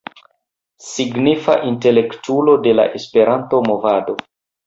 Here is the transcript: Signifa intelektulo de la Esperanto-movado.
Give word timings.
Signifa 0.85 1.57
intelektulo 1.67 2.57
de 2.67 2.73
la 2.79 2.87
Esperanto-movado. 3.01 4.17